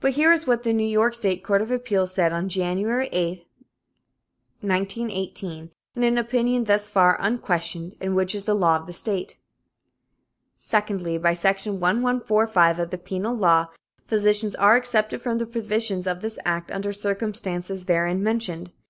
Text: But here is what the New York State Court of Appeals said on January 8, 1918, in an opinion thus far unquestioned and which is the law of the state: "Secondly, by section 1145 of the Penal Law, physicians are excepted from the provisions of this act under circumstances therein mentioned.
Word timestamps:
But 0.00 0.12
here 0.12 0.32
is 0.32 0.46
what 0.46 0.62
the 0.62 0.72
New 0.72 0.86
York 0.88 1.12
State 1.12 1.44
Court 1.44 1.60
of 1.60 1.70
Appeals 1.70 2.14
said 2.14 2.32
on 2.32 2.48
January 2.48 3.10
8, 3.12 3.46
1918, 4.62 5.70
in 5.94 6.02
an 6.02 6.16
opinion 6.16 6.64
thus 6.64 6.88
far 6.88 7.18
unquestioned 7.20 7.94
and 8.00 8.16
which 8.16 8.34
is 8.34 8.46
the 8.46 8.54
law 8.54 8.76
of 8.76 8.86
the 8.86 8.94
state: 8.94 9.36
"Secondly, 10.54 11.18
by 11.18 11.34
section 11.34 11.72
1145 11.78 12.78
of 12.78 12.88
the 12.88 12.96
Penal 12.96 13.34
Law, 13.36 13.66
physicians 14.06 14.54
are 14.54 14.76
excepted 14.78 15.20
from 15.20 15.36
the 15.36 15.44
provisions 15.44 16.06
of 16.06 16.22
this 16.22 16.38
act 16.46 16.70
under 16.70 16.90
circumstances 16.94 17.84
therein 17.84 18.22
mentioned. 18.22 18.72